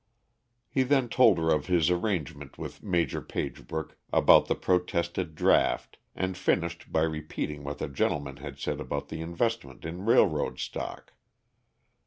He 0.67 0.81
then 0.81 1.09
told 1.09 1.37
her 1.37 1.51
of 1.51 1.67
his 1.67 1.91
arrangement 1.91 2.57
with 2.57 2.81
Maj. 2.81 3.13
Pagebrook 3.27 3.97
about 4.11 4.47
the 4.47 4.55
protested 4.55 5.35
draft, 5.35 5.97
and 6.15 6.35
finished 6.35 6.91
by 6.91 7.03
repeating 7.03 7.63
what 7.63 7.77
that 7.77 7.93
gentleman 7.93 8.37
had 8.37 8.57
said 8.57 8.79
about 8.79 9.09
the 9.09 9.21
investment 9.21 9.85
in 9.85 10.03
railroad 10.07 10.57
stock. 10.57 11.13